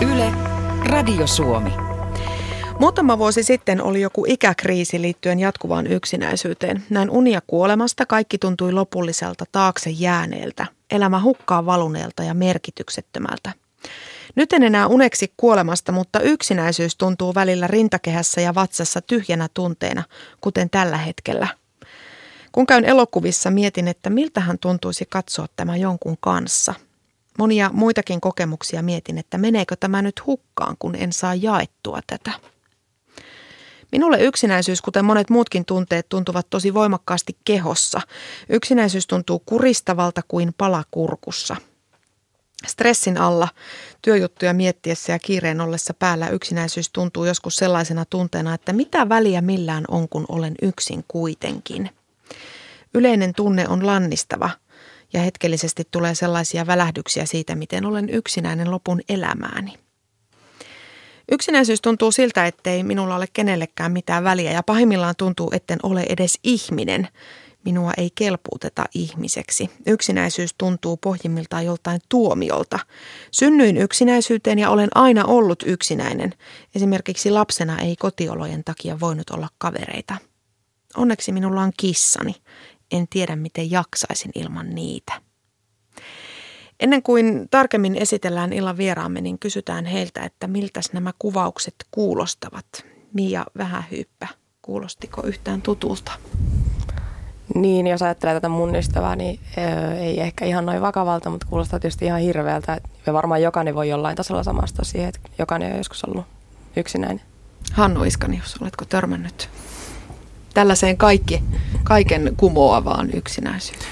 [0.00, 0.32] Yle,
[0.88, 1.70] Radio Suomi.
[2.80, 6.84] Muutama vuosi sitten oli joku ikäkriisi liittyen jatkuvaan yksinäisyyteen.
[6.90, 13.52] Näin unia kuolemasta kaikki tuntui lopulliselta taakse jääneeltä, elämä hukkaan valuneelta ja merkityksettömältä.
[14.34, 20.04] Nyt en enää uneksi kuolemasta, mutta yksinäisyys tuntuu välillä rintakehässä ja vatsassa tyhjänä tunteena,
[20.40, 21.48] kuten tällä hetkellä.
[22.52, 26.74] Kun käyn elokuvissa, mietin, että miltähän tuntuisi katsoa tämä jonkun kanssa–
[27.38, 32.30] Monia muitakin kokemuksia mietin, että meneekö tämä nyt hukkaan, kun en saa jaettua tätä.
[33.92, 38.00] Minulle yksinäisyys, kuten monet muutkin tunteet, tuntuvat tosi voimakkaasti kehossa.
[38.48, 41.56] Yksinäisyys tuntuu kuristavalta kuin palakurkussa.
[42.66, 43.48] Stressin alla,
[44.02, 49.84] työjuttuja miettiessä ja kiireen ollessa päällä yksinäisyys tuntuu joskus sellaisena tunteena, että mitä väliä millään
[49.88, 51.90] on, kun olen yksin kuitenkin.
[52.94, 54.50] Yleinen tunne on lannistava–
[55.12, 59.74] ja hetkellisesti tulee sellaisia välähdyksiä siitä, miten olen yksinäinen lopun elämääni.
[61.32, 66.38] Yksinäisyys tuntuu siltä, ettei minulla ole kenellekään mitään väliä ja pahimmillaan tuntuu, etten ole edes
[66.44, 67.08] ihminen.
[67.64, 69.70] Minua ei kelpuuteta ihmiseksi.
[69.86, 72.78] Yksinäisyys tuntuu pohjimmiltaan joltain tuomiolta.
[73.30, 76.34] Synnyin yksinäisyyteen ja olen aina ollut yksinäinen.
[76.74, 80.16] Esimerkiksi lapsena ei kotiolojen takia voinut olla kavereita.
[80.96, 82.34] Onneksi minulla on kissani
[82.92, 85.12] en tiedä miten jaksaisin ilman niitä.
[86.80, 92.66] Ennen kuin tarkemmin esitellään illan vieraamme, niin kysytään heiltä, että miltä nämä kuvaukset kuulostavat.
[93.12, 94.28] Mia Vähähyyppä,
[94.62, 96.12] kuulostiko yhtään tutulta?
[97.54, 99.40] Niin, jos ajattelee tätä mun ystävää, niin
[100.00, 102.80] ei ehkä ihan noin vakavalta, mutta kuulostaa tietysti ihan hirveältä.
[103.06, 106.26] Ja varmaan jokainen voi jollain tasolla samastua siihen, että jokainen on joskus ollut
[106.76, 107.22] yksinäinen.
[107.72, 109.48] Hannu Iskanius, oletko törmännyt
[110.56, 111.42] tällaiseen kaikki,
[111.84, 113.90] kaiken kumoavaan yksinäisyyteen?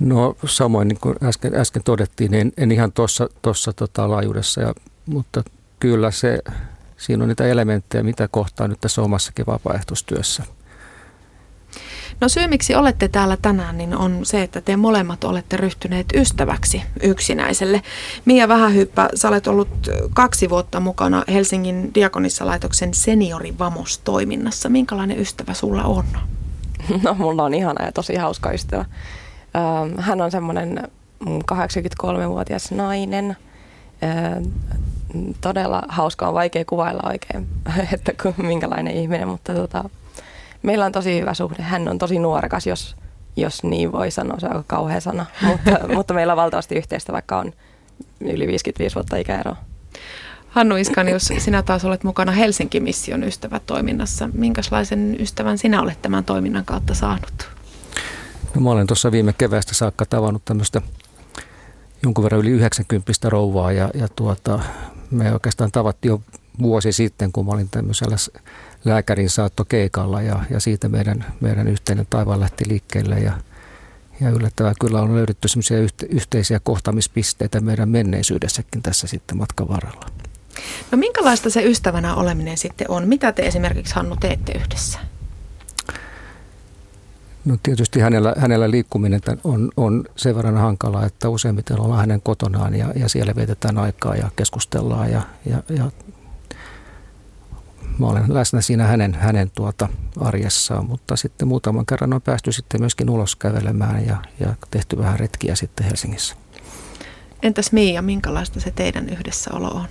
[0.00, 2.92] No samoin niin kuin äsken, äsken todettiin, en, en ihan
[3.42, 4.74] tuossa tota, laajuudessa, ja,
[5.06, 5.42] mutta
[5.80, 6.38] kyllä se,
[6.96, 10.42] siinä on niitä elementtejä, mitä kohtaa nyt tässä omassakin vapaaehtoistyössä–
[12.20, 16.82] No syy, miksi olette täällä tänään, niin on se, että te molemmat olette ryhtyneet ystäväksi
[17.02, 17.82] yksinäiselle.
[18.24, 19.68] Mia Vähähyppä, sä olet ollut
[20.14, 24.68] kaksi vuotta mukana Helsingin Diakonissalaitoksen seniorivamos-toiminnassa.
[24.68, 26.04] Minkälainen ystävä sulla on?
[27.02, 28.84] No mulla on ihana ja tosi hauska ystävä.
[29.98, 30.88] Hän on semmoinen
[31.24, 33.36] 83-vuotias nainen.
[35.40, 37.48] Todella hauska on vaikea kuvailla oikein,
[37.94, 39.90] että minkälainen ihminen, mutta tota,
[40.62, 41.62] meillä on tosi hyvä suhde.
[41.62, 42.96] Hän on tosi nuorekas, jos,
[43.36, 44.40] jos niin voi sanoa.
[44.40, 45.26] Se on aika kauhea sana.
[45.42, 47.52] mutta, mutta meillä on valtavasti yhteistä, vaikka on
[48.20, 49.56] yli 55 vuotta ikäeroa.
[50.48, 54.28] Hannu Iskanius, sinä taas olet mukana Helsinki-mission ystävätoiminnassa.
[54.34, 57.48] Minkälaisen ystävän sinä olet tämän toiminnan kautta saanut?
[58.54, 60.82] No, mä olen tuossa viime keväästä saakka tavannut tämmöistä
[62.02, 64.60] jonkun verran yli 90 rouvaa ja, ja tuota,
[65.10, 66.20] me oikeastaan tavattiin jo
[66.62, 68.16] vuosi sitten, kun mä olin tämmöisellä
[68.84, 73.32] lääkärin saatto keikalla ja, ja siitä meidän, meidän yhteinen taivaan lähti liikkeelle ja,
[74.20, 80.06] ja yllättävää kyllä on löydetty semmoisia yhte, yhteisiä kohtamispisteitä meidän menneisyydessäkin tässä sitten matkan varrella.
[80.90, 83.08] No minkälaista se ystävänä oleminen sitten on?
[83.08, 84.98] Mitä te esimerkiksi Hannu teette yhdessä?
[87.44, 92.74] No tietysti hänellä, hänellä liikkuminen on, on sen verran hankalaa, että useimmiten ollaan hänen kotonaan
[92.74, 95.90] ja, ja siellä vietetään aikaa ja keskustellaan ja, ja, ja
[97.98, 99.88] mä olen läsnä siinä hänen, hänen tuota
[100.20, 105.18] arjessaan, mutta sitten muutaman kerran on päästy sitten myöskin ulos kävelemään ja, ja tehty vähän
[105.18, 106.36] retkiä sitten Helsingissä.
[107.42, 109.88] Entäs Miia, minkälaista se teidän yhdessäolo on?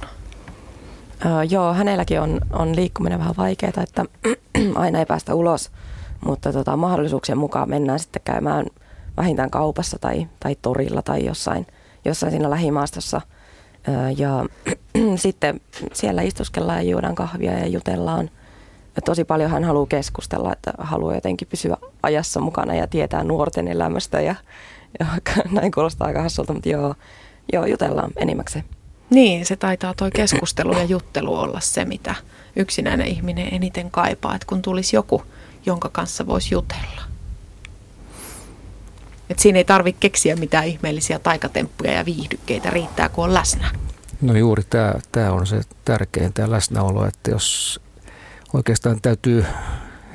[1.25, 4.05] Öö, joo, hänelläkin on, on liikkuminen vähän vaikeaa, että
[4.75, 5.71] aina ei päästä ulos,
[6.25, 8.65] mutta tota, mahdollisuuksien mukaan mennään sitten käymään
[9.17, 11.67] vähintään kaupassa tai, tai torilla tai jossain,
[12.05, 13.21] jossain siinä lähimaastossa–
[14.17, 14.45] ja
[15.15, 15.61] sitten
[15.93, 18.29] siellä istuskellaan ja juodaan kahvia ja jutellaan.
[18.95, 23.67] Ja tosi paljon hän haluaa keskustella, että haluaa jotenkin pysyä ajassa mukana ja tietää nuorten
[23.67, 24.21] elämästä.
[24.21, 24.35] Ja,
[24.99, 25.05] ja
[25.51, 26.95] näin kuulostaa aika hassulta, mutta joo,
[27.53, 28.65] joo jutellaan enimmäkseen.
[29.09, 32.15] Niin, se taitaa tuo keskustelu ja juttelu olla se, mitä
[32.55, 35.23] yksinäinen ihminen eniten kaipaa, että kun tulisi joku,
[35.65, 37.01] jonka kanssa voisi jutella.
[39.29, 43.71] Et siinä ei tarvitse keksiä mitään ihmeellisiä taikatemppuja ja viihdykkeitä, riittää kun on läsnä.
[44.21, 47.79] No juuri tämä, tämä on se tärkein, tämä läsnäolo, että jos
[48.53, 49.45] oikeastaan täytyy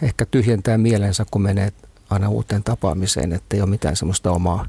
[0.02, 1.72] ehkä tyhjentää mielensä, kun menee
[2.10, 4.66] aina uuteen tapaamiseen, että ei ole mitään semmoista omaa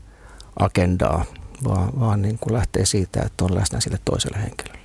[0.59, 1.25] agendaa,
[1.63, 4.83] vaan, vaan niin kuin lähtee siitä, että on läsnä sille toiselle henkilölle.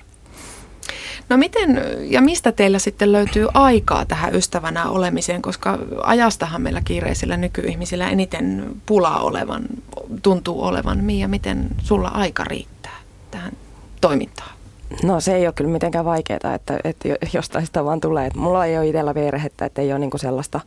[1.29, 7.37] No miten ja mistä teillä sitten löytyy aikaa tähän ystävänä olemiseen, koska ajastahan meillä kiireisillä
[7.37, 9.65] nykyihmisillä eniten pulaa olevan,
[10.23, 11.05] tuntuu olevan.
[11.05, 12.97] Mia, miten sulla aika riittää
[13.31, 13.53] tähän
[14.01, 14.51] toimintaan?
[15.03, 18.27] No se ei ole kyllä mitenkään vaikeaa, että, että jostain sitä vaan tulee.
[18.27, 20.61] Että mulla ei ole itsellä perhettä, että ei ole niinku sellaista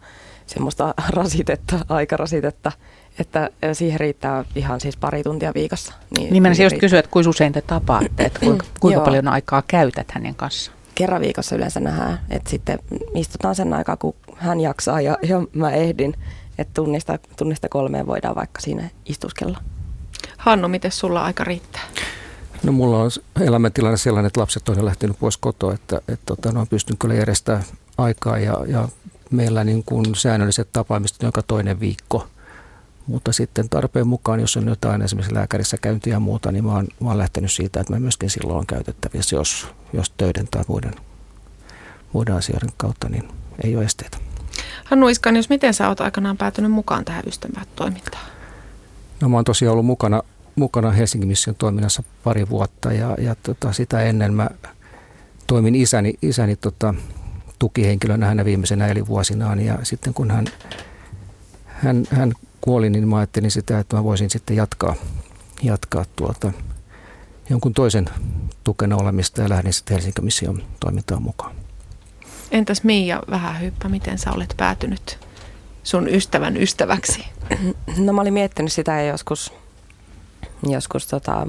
[0.46, 2.72] semmoista rasitetta, aikarasitetta,
[3.20, 5.94] että siihen riittää ihan siis pari tuntia viikossa.
[6.18, 9.64] Niin, niin menisin just kysyä, että kuinka usein te tapaatte, että kuinka, kuinka paljon aikaa
[9.68, 10.78] käytät hänen kanssaan?
[10.96, 12.80] Kerran viikossa yleensä nähdään, että sitten
[13.16, 16.14] istutaan sen aikaa, kun hän jaksaa ja, ja mä ehdin,
[16.58, 19.58] että tunnista, tunnista kolmeen voidaan vaikka siinä istuskella.
[20.38, 21.82] Hannu, miten sulla aika riittää?
[22.64, 23.12] No mulla on
[23.42, 27.14] elämäntilanne sellainen, että lapset on jo lähtenyt pois kotoa, että, että tota, no, pystyn kyllä
[27.14, 27.64] järjestämään
[27.98, 28.90] aikaa ja, ja
[29.32, 32.28] meillä niin kuin säännölliset tapaamiset joka toinen viikko.
[33.08, 36.88] Mutta sitten tarpeen mukaan, jos on jotain esimerkiksi lääkärissä käyntiä ja muuta, niin mä oon,
[37.00, 40.96] mä oon lähtenyt siitä, että mä myöskin silloin on käytettävissä, jos, jos töiden tai muiden,
[42.14, 43.30] muiden asioiden kautta, niin
[43.64, 44.18] ei ole esteitä.
[44.84, 48.26] Hannu jos miten sä oot aikanaan päätynyt mukaan tähän ystävätoimintaan?
[49.22, 50.24] No mä oon tosiaan ollut mukana,
[50.62, 54.50] mukana Helsingin mission toiminnassa pari vuotta ja, ja tota, sitä ennen mä
[55.48, 56.94] toimin isäni, isäni tota,
[57.60, 60.46] tukihenkilönä hänen viimeisenä elinvuosinaan ja sitten kun hän,
[61.66, 64.96] hän, hän kuoli, niin mä ajattelin sitä, että mä voisin sitten jatkaa,
[65.64, 66.52] jatkaa tuota,
[67.50, 68.10] jonkun toisen
[68.64, 71.56] tukena olemista ja lähdin sitten Helsingin mission toimintaan mukaan.
[72.52, 75.20] Entäs Miia Vähähyppä, miten sä olet päätynyt
[75.84, 77.26] sun ystävän ystäväksi?
[77.98, 79.54] No mä olin miettinyt sitä joskus,
[80.68, 81.48] joskus tota,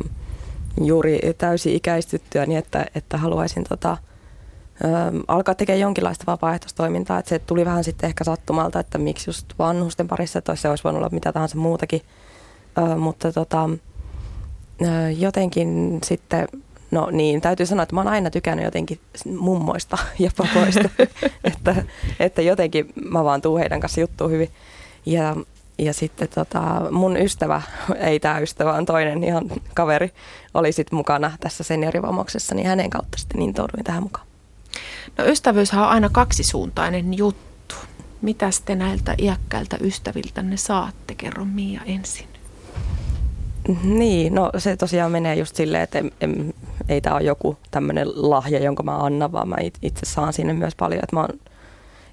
[0.80, 3.96] juuri täysi-ikäistyttyä, niin että, että haluaisin tota,
[4.84, 4.86] ö,
[5.28, 7.18] alkaa tekemään jonkinlaista vapaaehtoistoimintaa.
[7.18, 10.84] Että se tuli vähän sitten ehkä sattumalta, että miksi just vanhusten parissa, että se olisi
[10.84, 12.00] voinut olla mitä tahansa muutakin.
[12.78, 13.70] Ö, mutta tota,
[14.82, 16.48] ö, jotenkin sitten
[16.92, 19.00] No niin, täytyy sanoa, että mä oon aina tykännyt jotenkin
[19.38, 20.88] mummoista ja papoista,
[21.52, 21.84] että,
[22.20, 24.48] että jotenkin mä vaan tuun heidän kanssa juttuun hyvin.
[25.06, 25.36] Ja,
[25.84, 27.62] ja sitten tota, mun ystävä,
[27.98, 29.44] ei tämä ystävä, on toinen ihan
[29.74, 30.10] kaveri,
[30.54, 34.26] oli sitten mukana tässä seniorivamauksessa, niin hänen kautta sitten niin touduin tähän mukaan.
[35.18, 37.74] No ystävyyshän on aina kaksisuuntainen juttu.
[38.22, 41.14] Mitä te näiltä iäkkäiltä ystäviltä ne saatte?
[41.14, 42.28] Kerro Mia ensin.
[43.82, 46.54] Niin, no se tosiaan menee just silleen, että en, en,
[46.88, 50.74] ei tämä ole joku tämmöinen lahja, jonka mä annan, vaan mä itse saan sinne myös
[50.74, 51.02] paljon.
[51.02, 51.40] Että mä oon,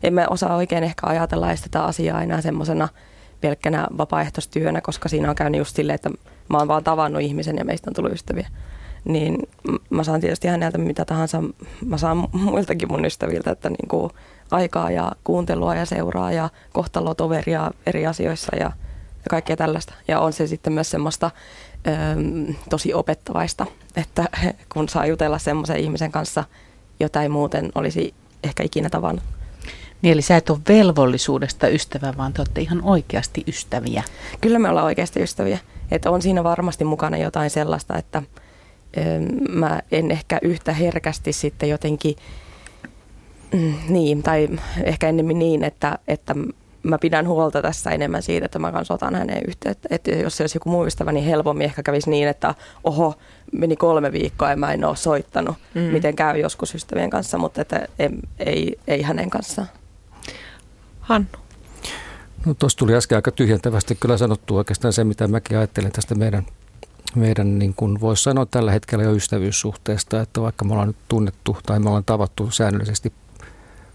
[0.04, 2.88] en mä osaa oikein ehkä ajatella tätä asiaa enää semmoisena
[3.42, 6.10] pelkkänä vapaaehtoistyönä, koska siinä on käynyt just silleen, että
[6.50, 8.48] mä oon vaan tavannut ihmisen ja meistä on tullut ystäviä.
[9.06, 9.38] Niin
[9.90, 11.44] mä saan tietysti häneltä mitä tahansa,
[11.86, 14.12] mä saan muiltakin mun ystäviltä, että niin kuin
[14.52, 18.72] aikaa ja kuuntelua ja seuraa ja kohtalotoveria eri asioissa ja–
[19.20, 19.94] ja kaikkea tällaista.
[20.08, 21.32] Ja on se sitten myös semmoista
[21.88, 21.92] ö,
[22.70, 23.66] tosi opettavaista,
[23.96, 24.26] että
[24.74, 26.44] kun saa jutella semmoisen ihmisen kanssa,
[27.00, 28.14] jota ei muuten olisi
[28.44, 29.24] ehkä ikinä tavannut.
[30.02, 34.04] Niin eli sä et ole velvollisuudesta ystävä, vaan te olette ihan oikeasti ystäviä.
[34.42, 35.60] Kyllä me ollaan oikeasti ystäviä.
[35.92, 38.24] Että on siinä varmasti mukana jotain sellaista, että
[38.98, 39.02] ö,
[39.50, 42.16] mä en ehkä yhtä herkästi sitten jotenkin,
[43.54, 44.50] mm, niin, tai
[44.84, 46.36] ehkä ennemmin niin, että, että
[46.84, 49.88] mä pidän huolta tässä enemmän siitä, että mä kanssa otan häneen yhteyttä.
[49.92, 53.14] Että jos se olisi joku muu ystävä, niin helpommin ehkä kävisi niin, että oho,
[53.52, 55.82] meni kolme viikkoa ja mä en ole soittanut, mm.
[55.82, 58.10] miten käy joskus ystävien kanssa, mutta että ei,
[58.40, 59.68] ei, ei hänen kanssaan.
[61.10, 61.28] Hannu.
[62.46, 66.46] No tuossa tuli äsken aika tyhjentävästi kyllä sanottu oikeastaan se, mitä mäkin ajattelen tästä meidän,
[67.16, 71.58] meidän niin kuin voisi sanoa tällä hetkellä jo ystävyyssuhteesta, että vaikka me ollaan nyt tunnettu
[71.66, 73.14] tai me ollaan tavattu säännöllisesti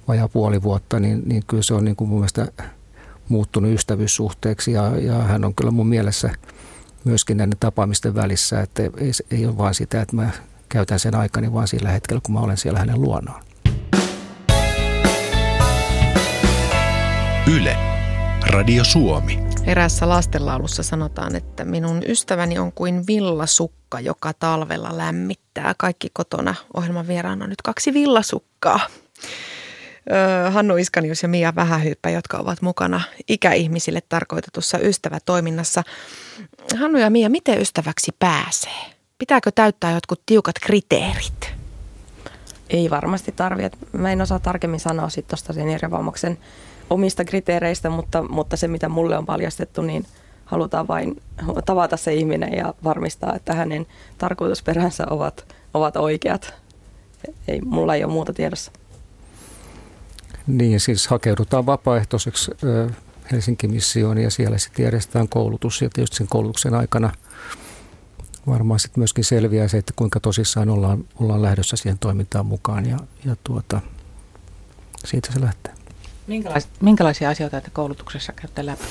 [0.08, 2.46] vajaa puoli vuotta, niin, niin kyllä se on niin kuin mun mielestä
[3.28, 6.30] muuttunut ystävyyssuhteeksi ja, ja hän on kyllä mun mielessä
[7.04, 10.30] myöskin näiden tapaamisten välissä, että ei, ei ole vaan sitä, että mä
[10.68, 13.44] käytän sen aikani vaan sillä hetkellä, kun mä olen siellä hänen luonaan.
[17.52, 17.76] Yle.
[18.46, 19.38] Radio Suomi.
[19.64, 25.74] Erässä lastenlaulussa sanotaan, että minun ystäväni on kuin villasukka, joka talvella lämmittää.
[25.78, 28.80] Kaikki kotona ohjelman vieraana on nyt kaksi villasukkaa.
[30.50, 35.82] Hannu Iskanius ja Mia Vähähyyppä, jotka ovat mukana ikäihmisille tarkoitetussa ystävätoiminnassa.
[36.80, 38.80] Hannu ja Mia, miten ystäväksi pääsee?
[39.18, 41.52] Pitääkö täyttää jotkut tiukat kriteerit?
[42.70, 43.78] Ei varmasti tarvitse.
[43.92, 46.38] Mä en osaa tarkemmin sanoa sitten tuosta seniorivammaksen
[46.90, 50.06] omista kriteereistä, mutta, mutta se mitä mulle on paljastettu, niin
[50.44, 51.22] halutaan vain
[51.66, 53.86] tavata se ihminen ja varmistaa, että hänen
[54.18, 56.54] tarkoitusperänsä ovat, ovat oikeat.
[57.48, 58.72] Ei, mulla ei ole muuta tiedossa.
[60.46, 62.50] Niin, siis hakeudutaan vapaaehtoiseksi
[63.32, 67.12] Helsingin missioon ja siellä sitten järjestetään koulutus ja tietysti sen koulutuksen aikana
[68.46, 72.98] varmaan sitten myöskin selviää se, että kuinka tosissaan ollaan, ollaan lähdössä siihen toimintaan mukaan ja,
[73.24, 73.80] ja tuota,
[75.04, 75.74] siitä se lähtee.
[76.26, 78.84] Minkälais, minkälaisia asioita te koulutuksessa käytte läpi?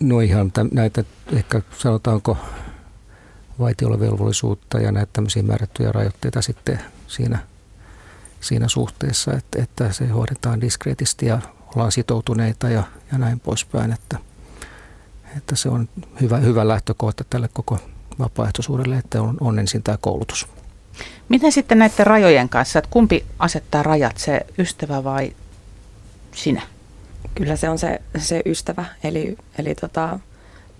[0.00, 2.36] No ihan näitä ehkä sanotaanko
[3.58, 7.38] vaitiolovelvollisuutta ja näitä tämmöisiä määrättyjä rajoitteita sitten siinä,
[8.40, 11.40] siinä suhteessa, että, että se hoidetaan diskreetisti ja
[11.74, 14.18] ollaan sitoutuneita ja, ja näin poispäin, että,
[15.36, 15.88] että se on
[16.20, 17.78] hyvä, hyvä lähtökohta tälle koko
[18.18, 20.46] vapaaehtoisuudelle, että on, on ensin tämä koulutus.
[21.28, 25.32] Miten sitten näiden rajojen kanssa, että kumpi asettaa rajat, se ystävä vai
[26.34, 26.62] sinä?
[27.34, 30.18] Kyllä se on se, se ystävä, eli, eli tota,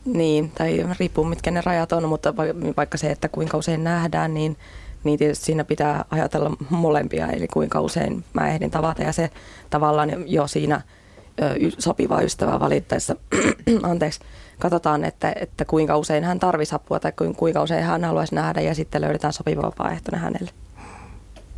[0.04, 2.36] niin, tai riippuu mitkä ne rajat on, mutta
[2.76, 4.56] vaikka se, että kuinka usein nähdään, niin,
[5.04, 9.30] niin tietysti siinä pitää ajatella molempia, eli kuinka usein mä ehdin tavata ja se
[9.70, 10.80] tavallaan jo siinä
[11.78, 13.16] sopivaa ystävää valittaessa,
[13.82, 14.20] anteeksi,
[14.58, 18.74] katsotaan, että, että kuinka usein hän tarvisi apua tai kuinka usein hän haluaisi nähdä ja
[18.74, 20.50] sitten löydetään sopiva vapaaehtoinen hänelle.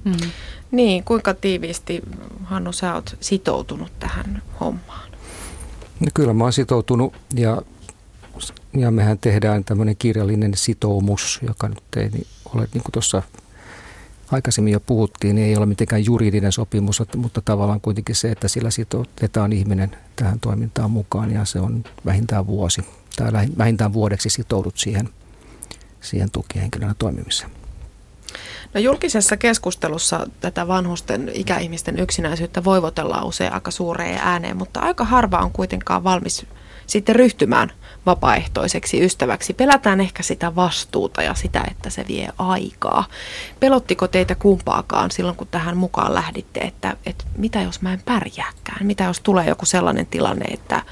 [0.04, 0.30] Mm.
[0.70, 2.02] Niin, kuinka tiiviisti
[2.44, 5.10] Hannu sä oot sitoutunut tähän hommaan?
[6.00, 7.62] No kyllä mä oon sitoutunut ja,
[8.76, 12.10] ja mehän tehdään tämmöinen kirjallinen sitoumus, joka nyt ei
[12.54, 13.22] ole niin kuin tuossa
[14.30, 18.70] aikaisemmin jo puhuttiin, niin ei ole mitenkään juridinen sopimus, mutta tavallaan kuitenkin se, että sillä
[18.70, 22.82] sitoutetaan ihminen tähän toimintaan mukaan ja se on vähintään vuosi
[23.16, 25.08] tai vähintään vuodeksi sitoudut siihen,
[26.00, 27.50] siihen tukihenkilönä toimimiseen.
[28.74, 35.38] No julkisessa keskustelussa tätä vanhusten ikäihmisten yksinäisyyttä voivotellaan usein aika suureen ääneen, mutta aika harva
[35.38, 36.46] on kuitenkaan valmis
[36.86, 37.72] sitten ryhtymään
[38.06, 39.52] vapaaehtoiseksi ystäväksi.
[39.52, 43.04] Pelätään ehkä sitä vastuuta ja sitä, että se vie aikaa.
[43.60, 48.86] Pelottiko teitä kumpaakaan silloin, kun tähän mukaan lähditte, että, että mitä jos mä en pärjääkään?
[48.86, 50.82] Mitä jos tulee joku sellainen tilanne, että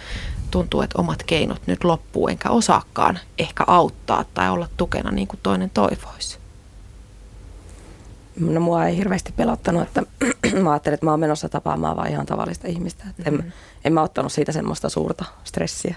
[0.51, 5.41] tuntuu, että omat keinot nyt loppuu, enkä osaakaan ehkä auttaa tai olla tukena niin kuin
[5.43, 6.42] toinen toivoisi?
[8.41, 10.03] No mua ei hirveästi pelottanut, että
[10.62, 13.05] mä ajattelin, että mä oon menossa tapaamaan vaan ihan tavallista ihmistä.
[13.11, 13.53] Että en, mm-hmm.
[13.85, 15.97] en mä ottanut siitä semmoista suurta stressiä.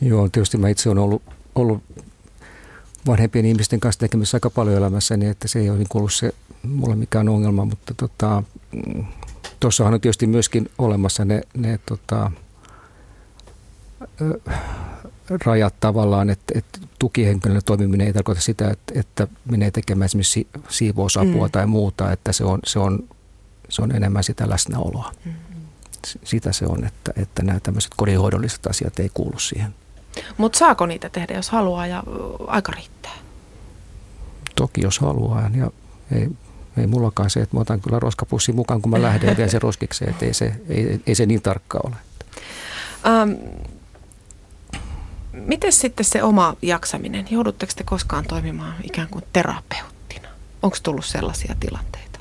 [0.00, 1.22] Joo, tietysti mä itse olen ollut,
[1.54, 1.82] ollut
[3.06, 6.32] vanhempien ihmisten kanssa tekemisissä aika paljon elämässäni, niin että se ei ole niin ollut se
[6.62, 8.42] mulle mikään ongelma, mutta tota,
[9.60, 12.30] tuossahan on tietysti myöskin olemassa ne, ne tota,
[15.44, 21.46] rajat tavallaan, että, että tukihenkilönä toimiminen ei tarkoita sitä, että, että menee tekemään esimerkiksi siivousapua
[21.46, 21.50] mm.
[21.52, 23.08] tai muuta, että se on, se, on,
[23.68, 25.12] se on enemmän sitä läsnäoloa.
[25.24, 25.32] Mm.
[26.24, 29.74] Sitä se on, että, että nämä tämmöiset kodinhoidolliset asiat ei kuulu siihen.
[30.36, 32.02] Mutta saako niitä tehdä, jos haluaa ja
[32.46, 33.12] aika riittää?
[34.54, 35.70] Toki jos haluaa ja
[36.12, 36.28] ei,
[36.76, 39.58] ei mullakaan se, että mä otan kyllä roskapussin mukaan, kun mä lähden ja vien se
[39.68, 41.96] roskikseen, että ei se, ei, ei se niin tarkka ole.
[43.22, 43.36] Um,
[45.32, 47.26] Miten sitten se oma jaksaminen?
[47.30, 50.28] Joudutteko te koskaan toimimaan ikään kuin terapeuttina?
[50.62, 52.18] Onko tullut sellaisia tilanteita?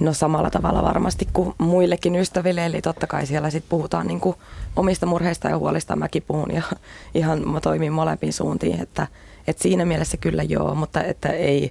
[0.00, 4.36] No samalla tavalla varmasti kuin muillekin ystäville, eli totta kai siellä sitten puhutaan niin kuin
[4.76, 5.96] omista murheista ja huolista.
[5.96, 6.62] Mäkin puhun ja
[7.14, 9.06] ihan mä toimin molempiin suuntiin, että,
[9.46, 11.70] että siinä mielessä kyllä joo, mutta että ei,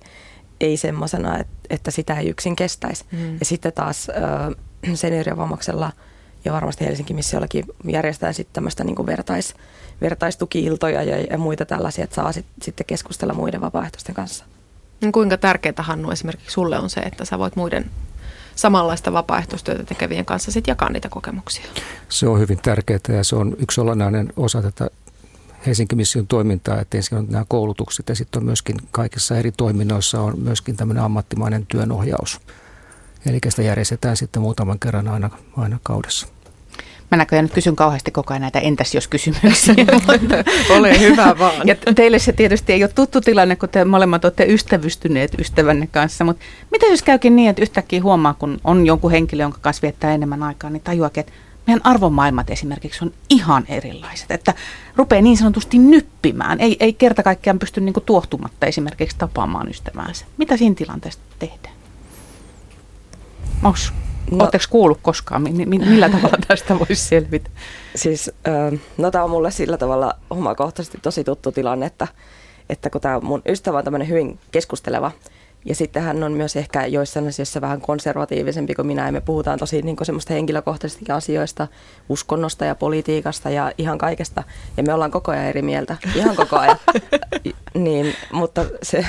[0.60, 3.06] ei semmoisena, että, että sitä ei yksin kestäisi.
[3.12, 3.38] Mm.
[3.40, 5.92] Ja sitten taas äh, seniorivammaksella–
[6.46, 9.54] ja varmasti Helsingin missiollakin järjestetään sitten tämmöistä niin vertais,
[10.02, 14.46] vertaistuki-iltoja ja, ja muita tällaisia, että saa sit, sitten keskustella muiden vapaaehtoisten kanssa.
[15.02, 17.92] No kuinka tärkeää Hannu esimerkiksi sulle on se, että sä voit muiden
[18.56, 21.66] samanlaista vapaaehtoistyötä tekevien kanssa sitten jakaa niitä kokemuksia?
[22.10, 24.90] Se on hyvin tärkeää ja se on yksi olennainen osa tätä
[25.66, 30.22] Helsingin mission toimintaa, että ensin on nämä koulutukset ja sitten on myöskin kaikissa eri toiminnoissa
[30.22, 32.40] on myöskin tämmöinen ammattimainen työnohjaus
[33.26, 36.28] Eli sitä järjestetään sitten muutaman kerran aina, aina kaudessa.
[37.12, 39.76] Mä näköjään nyt kysyn kauheasti koko ajan näitä entäs jos kysymyksiä.
[40.78, 41.68] Ole hyvä vaan.
[41.68, 46.24] Ja teille se tietysti ei ole tuttu tilanne, kun te molemmat olette ystävystyneet ystävänne kanssa.
[46.24, 50.14] Mutta mitä jos käykin niin, että yhtäkkiä huomaa, kun on jonkun henkilö, jonka kanssa viettää
[50.14, 51.34] enemmän aikaa, niin tajuakin, että
[51.68, 54.32] meidän arvomaailmat esimerkiksi on ihan erilaiset.
[54.32, 54.54] Että
[54.96, 56.62] rupeaa niin sanotusti nyppimään.
[56.62, 60.26] Ei, ei kerta kaikkiaan pysty niin tuohtumatta esimerkiksi tapaamaan ystäväänsä.
[60.38, 61.81] Mitä siinä tilanteessa tehdään?
[63.64, 63.78] Onko
[64.32, 67.50] no, Oletteko kuullut koskaan, millä tavalla tästä voisi selvitä?
[67.96, 68.32] Siis,
[68.98, 72.08] no tämä on mulle sillä tavalla omakohtaisesti tosi tuttu tilanne, että,
[72.70, 75.12] että kun tämä mun ystävä on tämmöinen hyvin keskusteleva,
[75.66, 79.60] ja sitten hän on myös ehkä joissain asioissa vähän konservatiivisempi kuin minä, ja me puhutaan
[79.60, 81.68] tosi niin semmoista henkilökohtaisista asioista,
[82.10, 84.44] uskonnosta ja politiikasta ja ihan kaikesta,
[84.78, 86.78] ja me ollaan koko ajan eri mieltä, ihan koko ajan.
[87.74, 89.06] niin, mutta se,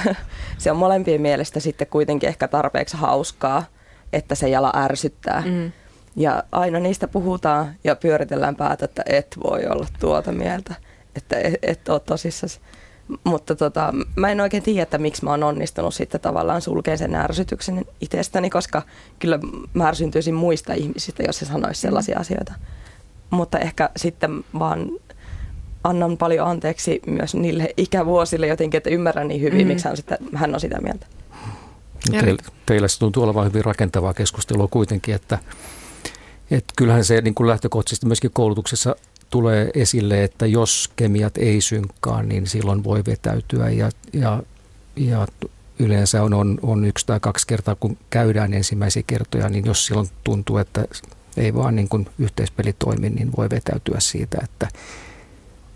[0.58, 3.64] se on molempien mielestä sitten kuitenkin ehkä tarpeeksi hauskaa,
[4.12, 5.42] että se jala ärsyttää.
[5.46, 5.72] Mm.
[6.16, 10.74] Ja aina niistä puhutaan ja pyöritellään päätä, että et voi olla tuota mieltä,
[11.16, 12.60] että et, et ole tosissasi.
[13.24, 17.14] Mutta tota, mä en oikein tiedä, että miksi mä oon onnistunut sitten tavallaan sulkeen sen
[17.14, 18.82] ärsytyksen itsestäni, koska
[19.18, 19.38] kyllä
[19.74, 21.88] mä ärsyntyisin muista ihmisistä, jos se sanoisi mm.
[21.88, 22.20] sellaisia mm.
[22.20, 22.54] asioita.
[23.30, 24.90] Mutta ehkä sitten vaan
[25.84, 29.68] annan paljon anteeksi myös niille ikävuosille jotenkin, että ymmärrän niin hyvin, mm.
[29.68, 31.06] miksi hän, sitä, hän on sitä mieltä.
[32.10, 32.18] No
[32.66, 35.38] teillä, se tuntuu olevan hyvin rakentavaa keskustelua kuitenkin, että,
[36.50, 38.96] että kyllähän se niin kuin lähtökohtaisesti myöskin koulutuksessa
[39.30, 44.42] tulee esille, että jos kemiat ei synkkaa, niin silloin voi vetäytyä ja, ja,
[44.96, 45.26] ja
[45.78, 50.08] yleensä on, on, on yksi tai kaksi kertaa, kun käydään ensimmäisiä kertoja, niin jos silloin
[50.24, 50.84] tuntuu, että
[51.36, 54.68] ei vaan niin kuin yhteispeli toimi, niin voi vetäytyä siitä, että,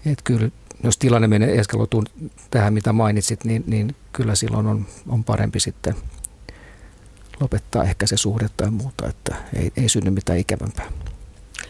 [0.07, 0.49] että kyllä
[0.85, 2.05] jos tilanne menee eskaloituu
[2.51, 5.95] tähän, mitä mainitsit, niin, niin kyllä silloin on, on parempi sitten
[7.41, 10.87] lopettaa ehkä se suhde tai muuta, että ei, ei synny mitään ikävämpää.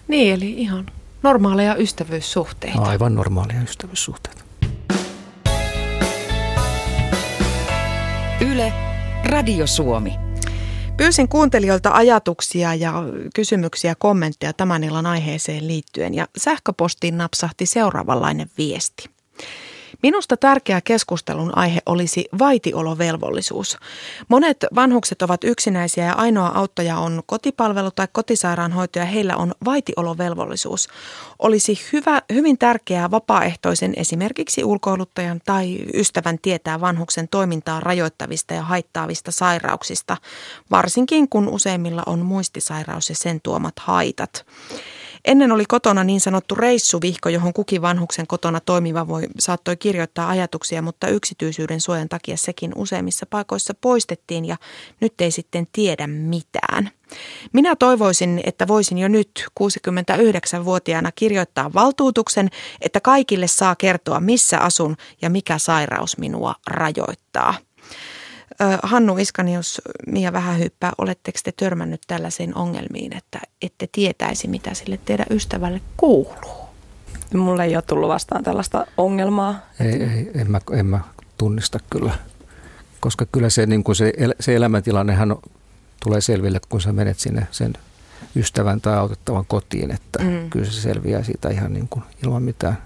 [0.08, 0.86] Niin, eli ihan
[1.22, 2.80] normaaleja ystävyyssuhteita.
[2.80, 4.42] Aivan normaaleja ystävyyssuhteita.
[8.40, 8.72] Yle,
[9.24, 10.12] Radio Suomi.
[10.96, 12.92] Pyysin kuuntelijoilta ajatuksia ja
[13.34, 19.10] kysymyksiä, kommentteja tämän illan aiheeseen liittyen ja sähköpostiin napsahti seuraavanlainen viesti.
[20.02, 23.78] Minusta tärkeä keskustelun aihe olisi vaitiolovelvollisuus.
[24.28, 30.88] Monet vanhukset ovat yksinäisiä ja ainoa auttaja on kotipalvelu tai kotisairaanhoito ja heillä on vaitiolovelvollisuus.
[31.38, 39.30] Olisi hyvä, hyvin tärkeää vapaaehtoisen esimerkiksi ulkoiluttajan tai ystävän tietää vanhuksen toimintaa rajoittavista ja haittaavista
[39.30, 40.16] sairauksista,
[40.70, 44.46] varsinkin kun useimmilla on muistisairaus ja sen tuomat haitat.
[45.26, 50.82] Ennen oli kotona niin sanottu reissuvihko, johon kukin vanhuksen kotona toimiva voi, saattoi kirjoittaa ajatuksia,
[50.82, 54.56] mutta yksityisyyden suojan takia sekin useimmissa paikoissa poistettiin ja
[55.00, 56.90] nyt ei sitten tiedä mitään.
[57.52, 62.48] Minä toivoisin, että voisin jo nyt 69-vuotiaana kirjoittaa valtuutuksen,
[62.80, 67.54] että kaikille saa kertoa, missä asun ja mikä sairaus minua rajoittaa.
[68.82, 75.26] Hannu Iskanius, Mia Vähähyppä, oletteko te törmännyt tällaisiin ongelmiin, että ette tietäisi, mitä sille teidän
[75.30, 76.66] ystävälle kuuluu?
[77.34, 79.60] Mulle ei ole tullut vastaan tällaista ongelmaa.
[79.80, 81.00] Ei, ei en, mä, en mä
[81.38, 82.12] tunnista kyllä,
[83.00, 85.36] koska kyllä se, niin kuin se, se elämäntilannehan
[86.02, 87.72] tulee selville, kun sä menet sinne sen
[88.36, 90.50] ystävän tai autettavan kotiin, että mm.
[90.50, 92.78] kyllä se selviää siitä ihan niin kuin ilman mitään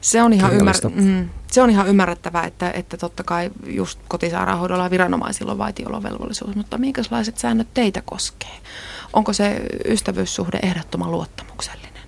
[0.00, 4.84] se on ihan, ymmär, mm, se on ihan ymmärrettävää, että, että totta kai just kotisairaanhoidolla
[4.84, 8.56] ja viranomaisilla on vaitiolovelvollisuus, mutta minkälaiset säännöt teitä koskee?
[9.12, 12.02] Onko se ystävyyssuhde ehdottoman luottamuksellinen?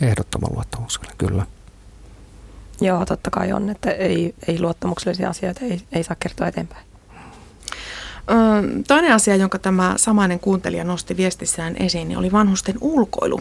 [0.00, 1.46] Ehdottoman luottamuksellinen, kyllä.
[2.80, 6.86] Joo, totta kai on, että ei, ei luottamuksellisia asioita ei, ei saa kertoa eteenpäin.
[8.88, 13.40] Toinen asia, jonka tämä samainen kuuntelija nosti viestissään esiin, niin oli vanhusten ulkoilu.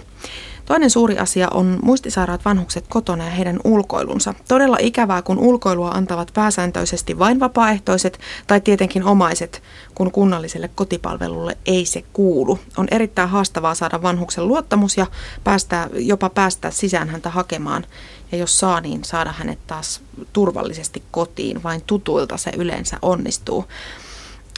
[0.65, 4.34] Toinen suuri asia on muistisairaat vanhukset kotona ja heidän ulkoilunsa.
[4.48, 9.63] Todella ikävää, kun ulkoilua antavat pääsääntöisesti vain vapaaehtoiset tai tietenkin omaiset,
[9.96, 12.60] kun kunnalliselle kotipalvelulle ei se kuulu.
[12.78, 15.06] On erittäin haastavaa saada vanhuksen luottamus ja
[15.44, 17.86] päästä, jopa päästä sisään häntä hakemaan.
[18.32, 20.02] Ja jos saa, niin saada hänet taas
[20.34, 21.63] turvallisesti kotiin.
[21.63, 23.65] Vain tutuilta se yleensä onnistuu.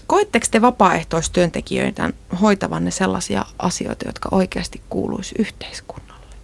[0.07, 2.09] Koitteko te vapaaehtoistyöntekijöitä
[2.41, 6.35] hoitavanne sellaisia asioita, jotka oikeasti kuuluisi yhteiskunnalle?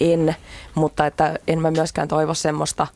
[0.00, 0.36] En,
[0.74, 2.86] mutta että en mä myöskään toivo semmoista,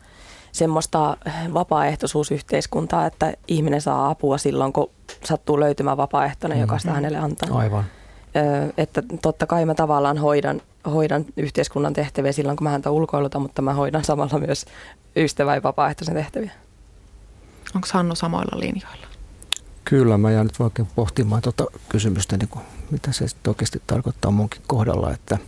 [0.53, 1.17] semmoista
[1.55, 4.91] vapaaehtoisuusyhteiskuntaa, että ihminen saa apua silloin, kun
[5.25, 6.95] sattuu löytymään vapaaehtoinen, joka sitä mm-hmm.
[6.95, 7.59] hänelle antaa.
[7.59, 7.85] Aivan.
[8.37, 13.39] Ö, että totta kai mä tavallaan hoidan, hoidan yhteiskunnan tehtäviä silloin, kun mä häntä ulkoiluta,
[13.39, 14.67] mutta mä hoidan samalla myös
[15.17, 16.51] ystävä- ja vapaaehtoisen tehtäviä.
[17.75, 19.14] Onko Hannu samoilla linjoilla?
[19.85, 24.63] Kyllä, mä jään nyt oikein pohtimaan tuota kysymystä, niin kuin, mitä se oikeasti tarkoittaa munkin
[24.67, 25.39] kohdalla, että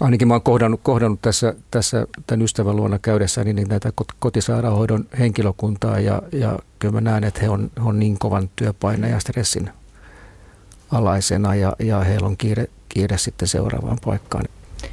[0.00, 6.00] ainakin mä oon kohdannut, kohdannut tässä, tässä tämän ystävän luona käydessä niin näitä kotisairaanhoidon henkilökuntaa
[6.00, 9.70] ja, ja kyllä mä näen, että he on, he on niin kovan työpaineen ja stressin
[10.92, 14.44] alaisena ja, ja heillä on kiire, kiire sitten seuraavaan paikkaan.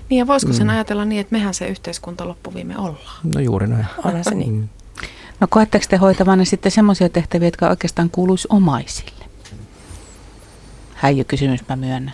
[0.10, 0.74] Niin ja voisiko sen mm.
[0.74, 3.20] ajatella niin, että mehän se yhteiskunta loppuviime ollaan?
[3.36, 3.86] No juuri näin.
[4.06, 4.54] Onhan se niin.
[4.54, 4.70] Mm.
[5.40, 9.26] No koetteko te hoitavanne sitten semmoisia tehtäviä, jotka oikeastaan kuuluisi omaisille?
[11.28, 12.14] kysymys, mä myönnän.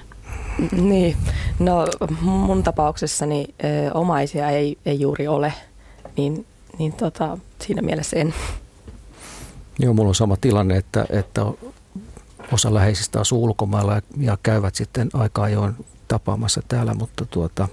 [0.72, 1.18] Niin,
[1.60, 1.88] no
[2.22, 5.54] mun tapauksessani ö, omaisia ei, ei juuri ole,
[6.18, 6.46] niin,
[6.80, 8.34] niin tota, siinä mielessä en.
[9.80, 11.46] Joo, mulla on sama tilanne, että, että
[12.52, 17.68] osa läheisistä asuu ulkomailla ja käyvät sitten aika ajoin tapaamassa täällä, mutta tuota,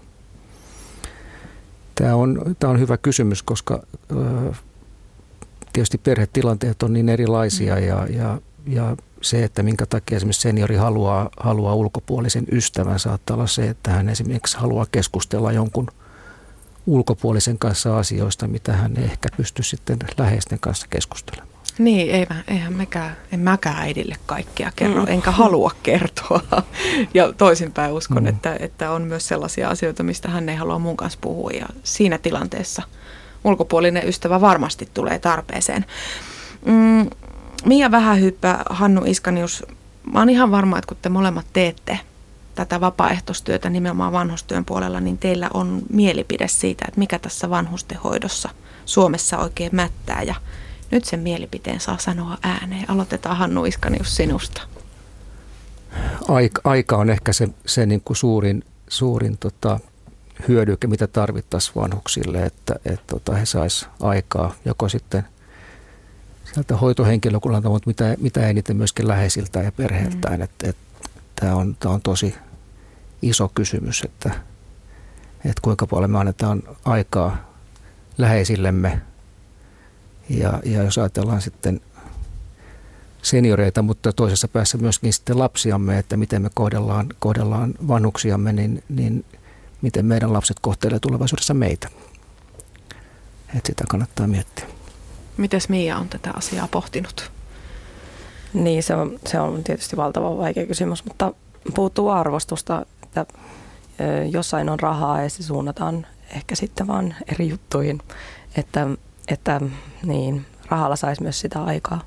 [1.94, 4.52] tämä on, tämä on hyvä kysymys, koska ö,
[5.76, 7.82] tietysti perhetilanteet on niin erilaisia mm.
[7.82, 13.46] ja, ja, ja se, että minkä takia esimerkiksi seniori haluaa, haluaa ulkopuolisen ystävän, saattaa olla
[13.46, 15.88] se, että hän esimerkiksi haluaa keskustella jonkun
[16.86, 21.56] ulkopuolisen kanssa asioista, mitä hän ei ehkä pysty sitten läheisten kanssa keskustelemaan.
[21.78, 25.12] Niin, ei, eihän mekään, en mäkään äidille kaikkea kerro, mm.
[25.12, 26.40] enkä halua kertoa.
[27.14, 28.26] Ja toisinpäin uskon, mm.
[28.26, 31.50] että, että on myös sellaisia asioita, mistä hän ei halua mun kanssa puhua.
[31.50, 32.82] Ja siinä tilanteessa
[33.46, 35.84] ulkopuolinen ystävä varmasti tulee tarpeeseen.
[36.64, 37.10] Mm,
[37.64, 39.66] Mia Vähähyppä, Hannu Iskanius,
[40.12, 41.98] mä oon ihan varma, että kun te molemmat teette
[42.54, 48.48] tätä vapaaehtoistyötä nimenomaan vanhustyön puolella, niin teillä on mielipide siitä, että mikä tässä vanhustenhoidossa
[48.84, 50.22] Suomessa oikein mättää.
[50.22, 50.34] Ja
[50.90, 52.90] nyt sen mielipiteen saa sanoa ääneen.
[52.90, 54.62] Aloitetaan Hannu Iskanius sinusta.
[56.28, 59.80] Aika, aika on ehkä se, se niin kuin suurin, suurin tota,
[60.48, 65.24] hyödyke, mitä tarvittaisiin vanhuksille, että, että tota, he sais aikaa joko sitten
[66.52, 70.38] sieltä hoitohenkilökunnalta, mutta mitä, mitä eniten myöskin läheisiltä ja perheiltään.
[70.38, 70.42] Mm.
[70.42, 70.82] Että, että,
[71.40, 72.34] tämä, on, tämä on tosi
[73.22, 74.30] iso kysymys, että,
[75.36, 77.52] että kuinka paljon me annetaan aikaa
[78.18, 79.00] läheisillemme.
[80.28, 81.80] Ja, ja jos ajatellaan sitten
[83.22, 89.24] senioreita, mutta toisessa päässä myöskin sitten lapsiamme, että miten me kohdellaan, kohdellaan vanhuksiamme, niin, niin
[89.86, 91.88] miten meidän lapset kohtelee tulevaisuudessa meitä.
[93.48, 94.66] Että sitä kannattaa miettiä.
[95.36, 97.30] Mites Mia on tätä asiaa pohtinut?
[98.54, 101.32] Niin, se on, se on tietysti valtavan vaikea kysymys, mutta
[101.74, 103.26] puuttuu arvostusta, että
[104.30, 108.02] jossain on rahaa ja se suunnataan ehkä sitten vaan eri juttuihin,
[108.56, 108.86] että,
[109.28, 109.60] että
[110.02, 112.00] niin, rahalla saisi myös sitä aikaa.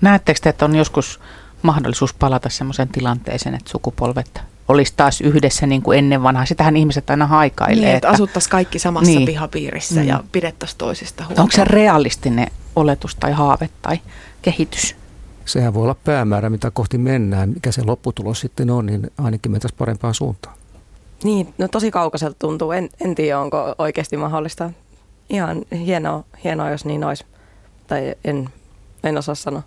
[0.00, 1.20] Näettekö te, että on joskus
[1.62, 6.46] mahdollisuus palata sellaiseen tilanteeseen, että sukupolvet olisi taas yhdessä niin kuin ennen vanhaa.
[6.46, 7.74] Sitähän ihmiset aina haikailee.
[7.74, 9.26] Niin, että, että asuttaisiin kaikki samassa niin.
[9.26, 10.08] pihapiirissä mm.
[10.08, 11.42] ja pidettäisiin toisista huolta.
[11.42, 12.46] Onko se realistinen
[12.76, 13.98] oletus tai haave tai
[14.42, 14.96] kehitys?
[15.44, 17.48] Sehän voi olla päämäärä, mitä kohti mennään.
[17.48, 20.56] Mikä se lopputulos sitten on, niin ainakin mentäisiin parempaan suuntaan.
[21.24, 22.72] Niin, no tosi kaukaiselta tuntuu.
[22.72, 24.70] En, en tiedä, onko oikeasti mahdollista.
[25.30, 27.24] Ihan hienoa, hienoa jos niin olisi.
[27.86, 28.48] Tai en,
[29.04, 29.62] en osaa sanoa.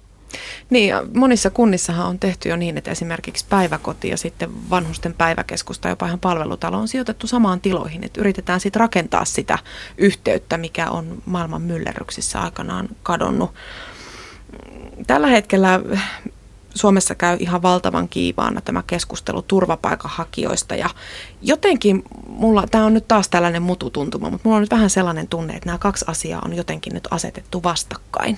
[0.70, 5.92] Niin, monissa kunnissahan on tehty jo niin, että esimerkiksi päiväkoti ja sitten vanhusten päiväkeskus tai
[5.92, 8.04] jopa ihan palvelutalo on sijoitettu samaan tiloihin.
[8.04, 9.60] Että yritetään sitten rakentaa sitä
[9.98, 13.54] yhteyttä, mikä on maailman myllerryksissä aikanaan kadonnut.
[15.08, 15.80] Tällä hetkellä
[16.76, 20.90] Suomessa käy ihan valtavan kiivaana tämä keskustelu turvapaikanhakijoista ja
[21.42, 25.54] jotenkin mulla, tämä on nyt taas tällainen mututuntuma, mutta mulla on nyt vähän sellainen tunne,
[25.54, 28.38] että nämä kaksi asiaa on jotenkin nyt asetettu vastakkain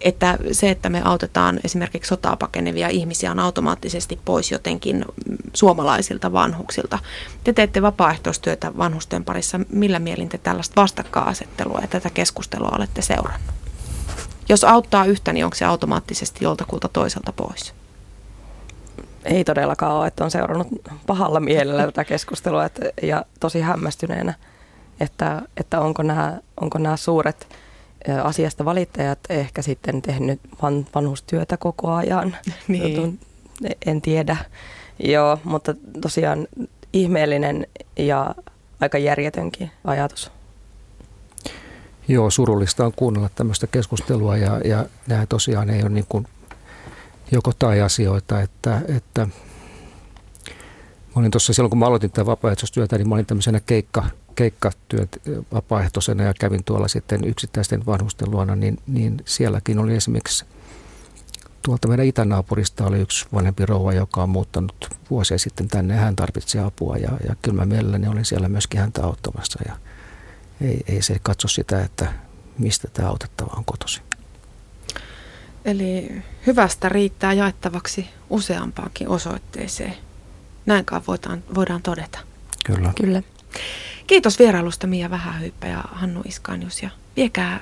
[0.00, 5.04] että se, että me autetaan esimerkiksi sotaa pakenevia ihmisiä on automaattisesti pois jotenkin
[5.54, 6.98] suomalaisilta vanhuksilta.
[7.44, 9.60] Te teette vapaaehtoistyötä vanhusten parissa.
[9.72, 13.54] Millä mielin te tällaista vastakkainasettelua ja tätä keskustelua olette seurannut?
[14.48, 17.74] Jos auttaa yhtä, niin onko se automaattisesti joltakulta toiselta pois?
[19.24, 20.68] Ei todellakaan ole, että on seurannut
[21.06, 24.34] pahalla mielellä tätä keskustelua että, ja tosi hämmästyneenä,
[25.00, 27.48] että, että onko, nämä, onko nämä suuret
[28.24, 32.36] asiasta valittajat ehkä sitten tehnyt van, vanhustyötä koko ajan.
[32.68, 33.20] Niin.
[33.86, 34.36] En tiedä.
[34.98, 36.48] Joo, mutta tosiaan
[36.92, 38.34] ihmeellinen ja
[38.80, 40.30] aika järjetönkin ajatus.
[42.08, 46.26] Joo, surullista on kuunnella tämmöistä keskustelua ja, ja nämä tosiaan ei ole niin kuin
[47.32, 53.08] joko tai asioita, että, että mä olin tuossa silloin, kun mä aloitin tätä vapaaehtoistyötä, niin
[53.08, 54.04] mä olin tämmöisenä keikka,
[54.40, 55.22] keikkatyöt
[55.52, 60.44] vapaaehtoisena ja kävin tuolla sitten yksittäisten vanhusten luona, niin, niin sielläkin oli esimerkiksi
[61.62, 66.16] tuolta meidän itänaapurista oli yksi vanhempi rouva, joka on muuttanut vuosia sitten tänne ja hän
[66.16, 69.76] tarvitsi apua ja, ja kyllä mä mielelläni olin siellä myöskin häntä auttamassa ja
[70.60, 72.12] ei, ei se katso sitä, että
[72.58, 74.02] mistä tämä autettava on kotosi.
[75.64, 79.94] Eli hyvästä riittää jaettavaksi useampaankin osoitteeseen.
[80.66, 82.18] Näinkaan voidaan, voidaan todeta.
[82.64, 82.92] Kyllä.
[83.00, 83.22] Kyllä.
[84.10, 87.60] Kiitos vierailusta Mia Vähähyyppä ja Hannu Iskanius ja viekää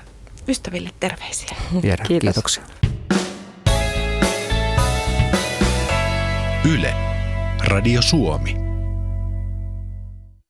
[0.49, 1.49] ystäville terveisiä.
[1.83, 2.09] Viedään.
[2.09, 2.35] Kiitos.
[2.35, 2.63] Kiitoksia.
[6.65, 6.95] Yle.
[7.65, 8.68] Radio Suomi.